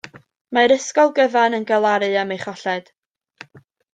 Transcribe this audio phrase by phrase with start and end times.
[0.57, 2.89] Mae'r ysgol gyfan yn galaru am ei cholled.